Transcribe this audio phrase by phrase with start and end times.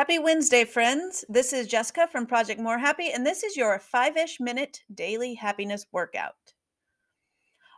[0.00, 1.26] Happy Wednesday, friends.
[1.28, 5.34] This is Jessica from Project More Happy, and this is your five ish minute daily
[5.34, 6.54] happiness workout.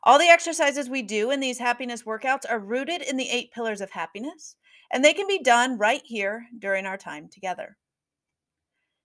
[0.04, 3.80] All the exercises we do in these happiness workouts are rooted in the eight pillars
[3.80, 4.54] of happiness,
[4.93, 7.76] and they can be done right here during our time together.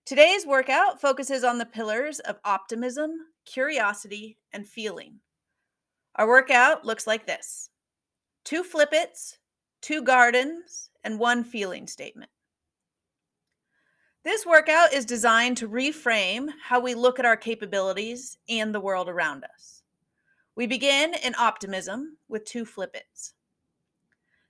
[0.05, 3.13] Today's workout focuses on the pillars of optimism,
[3.47, 5.21] curiosity, and feeling.
[6.17, 7.71] Our workout looks like this
[8.43, 9.39] two flip its,
[9.81, 12.29] two gardens, and one feeling statement.
[14.27, 19.07] This workout is designed to reframe how we look at our capabilities and the world
[19.07, 19.83] around us.
[20.53, 23.35] We begin in optimism with two flip its.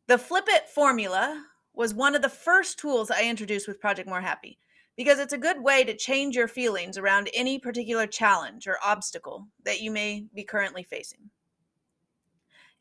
[0.08, 1.46] The flip it formula
[1.76, 4.58] was one of the first tools I introduced with Project More Happy
[4.96, 9.48] because it's a good way to change your feelings around any particular challenge or obstacle
[9.64, 11.30] that you may be currently facing.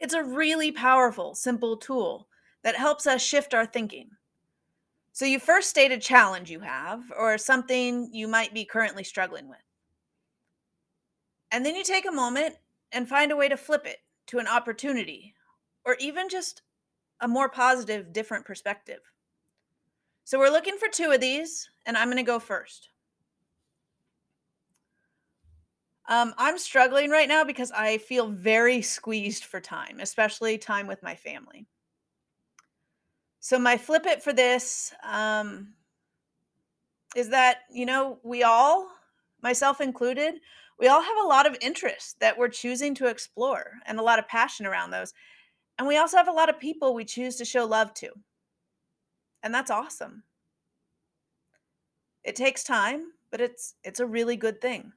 [0.01, 2.27] It's a really powerful, simple tool
[2.63, 4.13] that helps us shift our thinking
[5.17, 9.49] so you first state a challenge you have or something you might be currently struggling
[9.49, 9.57] with.
[11.51, 12.57] And then you take a moment
[12.93, 15.33] and find a way to flip it to an opportunity
[15.87, 16.61] or even just
[17.23, 18.99] a more positive, different perspective.
[20.25, 22.91] So we're looking for two of these, and I'm going to go first.
[26.11, 31.03] Um, I'm struggling right now because I feel very squeezed for time, especially time with
[31.03, 31.67] my family.
[33.41, 35.75] So my flip it for this um,
[37.15, 38.89] is that you know we all,
[39.43, 40.35] myself included,
[40.79, 44.19] we all have a lot of interests that we're choosing to explore and a lot
[44.19, 45.15] of passion around those,
[45.79, 48.11] and we also have a lot of people we choose to show love to,
[49.43, 50.23] and that's awesome.
[52.25, 54.93] It takes time, but it's it's a really good thing.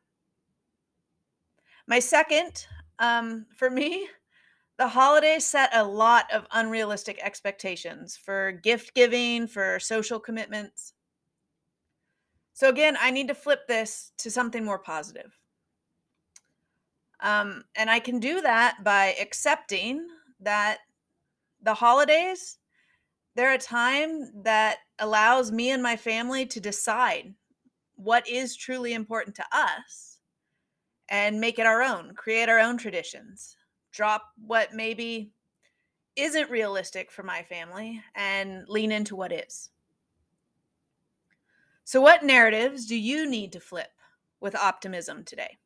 [1.87, 2.67] My second,
[2.99, 4.07] um, for me,
[4.79, 10.93] the holidays set a lot of unrealistic expectations for gift giving, for social commitments.
[12.53, 15.37] So, again, I need to flip this to something more positive.
[17.19, 20.07] Um, and I can do that by accepting
[20.39, 20.77] that
[21.61, 22.57] the holidays,
[23.35, 27.33] they're a time that allows me and my family to decide
[27.97, 30.19] what is truly important to us
[31.09, 33.57] and make it our own, create our own traditions
[33.91, 35.31] drop what maybe
[36.15, 39.69] isn't realistic for my family and lean into what is.
[41.83, 43.89] So, what narratives do you need to flip
[44.39, 45.57] with optimism today?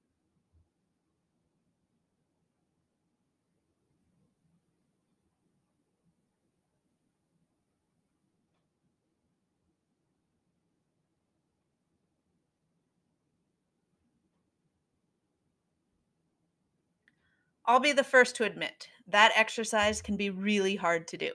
[17.66, 21.32] I'll be the first to admit that exercise can be really hard to do.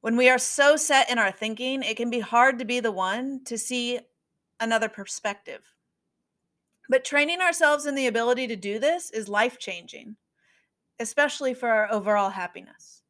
[0.00, 2.92] When we are so set in our thinking, it can be hard to be the
[2.92, 3.98] one to see
[4.60, 5.64] another perspective.
[6.88, 10.16] But training ourselves in the ability to do this is life changing,
[11.00, 13.02] especially for our overall happiness.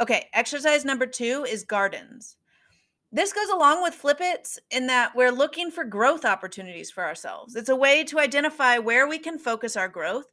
[0.00, 2.38] Okay, exercise number two is gardens.
[3.12, 7.56] This goes along with Flip Its in that we're looking for growth opportunities for ourselves.
[7.56, 10.26] It's a way to identify where we can focus our growth,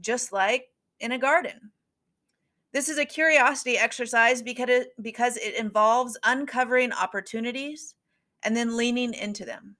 [0.00, 0.68] just like
[1.00, 1.72] in a garden.
[2.72, 7.94] This is a curiosity exercise because it, because it involves uncovering opportunities
[8.42, 9.76] and then leaning into them.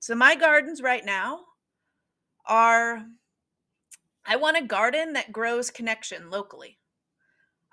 [0.00, 1.40] So, my gardens right now
[2.44, 3.06] are
[4.26, 6.78] I want a garden that grows connection locally.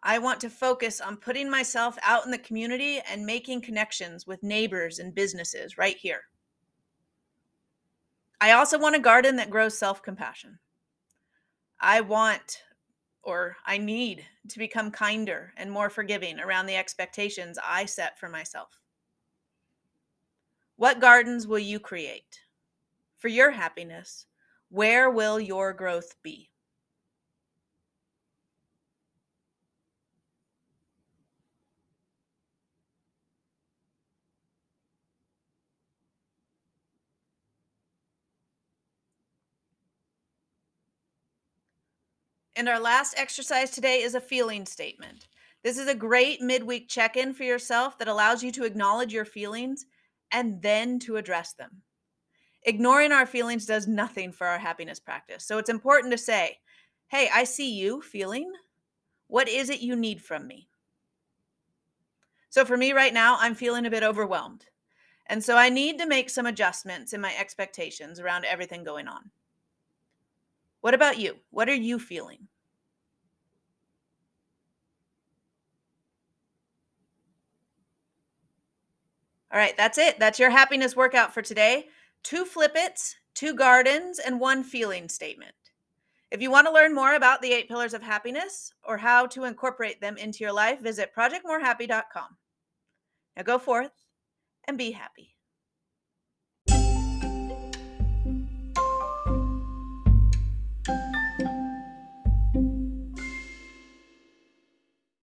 [0.05, 4.43] I want to focus on putting myself out in the community and making connections with
[4.43, 6.23] neighbors and businesses right here.
[8.41, 10.59] I also want a garden that grows self compassion.
[11.79, 12.61] I want
[13.23, 18.27] or I need to become kinder and more forgiving around the expectations I set for
[18.27, 18.77] myself.
[20.75, 22.41] What gardens will you create?
[23.17, 24.25] For your happiness,
[24.67, 26.49] where will your growth be?
[42.55, 45.27] And our last exercise today is a feeling statement.
[45.63, 49.25] This is a great midweek check in for yourself that allows you to acknowledge your
[49.25, 49.85] feelings
[50.31, 51.81] and then to address them.
[52.63, 55.45] Ignoring our feelings does nothing for our happiness practice.
[55.45, 56.57] So it's important to say,
[57.07, 58.51] hey, I see you feeling.
[59.27, 60.67] What is it you need from me?
[62.49, 64.65] So for me right now, I'm feeling a bit overwhelmed.
[65.27, 69.31] And so I need to make some adjustments in my expectations around everything going on.
[70.83, 71.37] What about you?
[71.49, 72.49] What are you feeling?
[79.49, 80.19] All right, that's it.
[80.19, 81.85] That's your happiness workout for today.
[82.21, 85.55] Two flip its, two gardens, and one feeling statement.
[86.31, 89.45] If you want to learn more about the eight pillars of happiness or how to
[89.45, 92.35] incorporate them into your life, visit projectmorehappy.com.
[93.37, 93.93] Now go forth
[94.67, 95.32] and be happy.